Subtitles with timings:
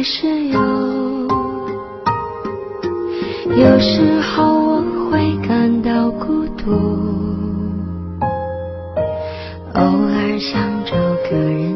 [0.00, 0.58] 还是有，
[3.54, 6.70] 有时候我会感到孤独。
[9.74, 10.96] 偶尔想找
[11.28, 11.69] 个人。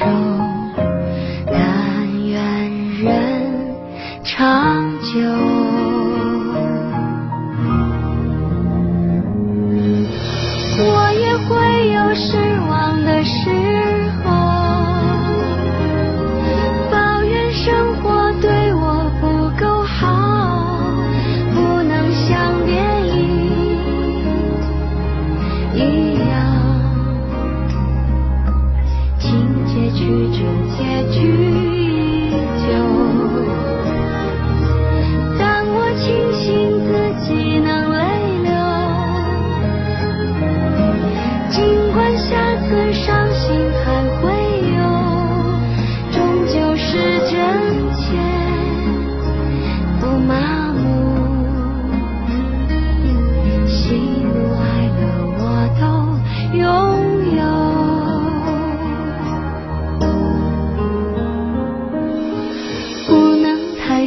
[0.00, 0.06] 手，
[1.46, 2.34] 但愿
[3.02, 3.76] 人
[4.24, 5.59] 长久。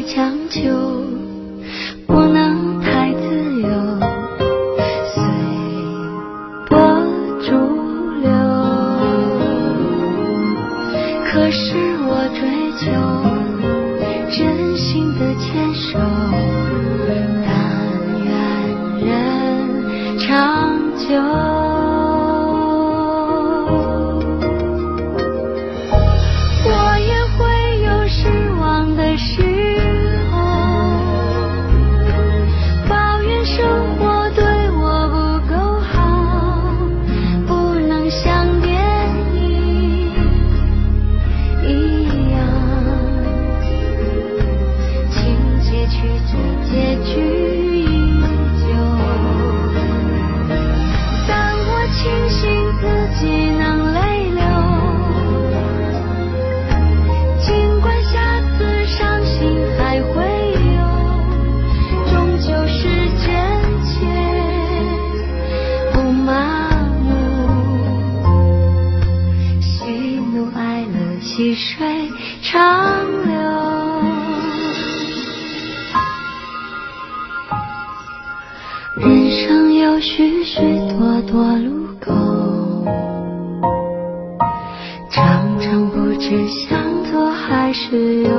[0.06, 0.70] 强求
[2.06, 3.70] 不能太自由
[5.06, 5.24] 随
[6.68, 6.78] 波
[7.42, 7.52] 逐
[8.22, 8.30] 流。
[11.26, 11.76] 可是
[12.08, 12.42] 我追
[12.78, 12.86] 求
[14.30, 16.63] 真心的牵手。
[71.36, 72.12] 细水
[72.44, 73.34] 长流
[78.98, 82.86] 人生有许许多多路口
[85.10, 86.80] 常常不知向
[87.12, 88.30] 左还是右。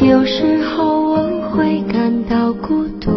[0.00, 3.09] 有时候我会感到孤独